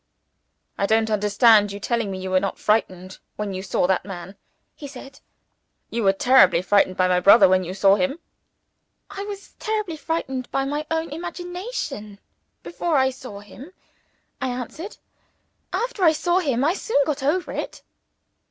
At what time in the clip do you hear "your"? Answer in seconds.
1.71-1.79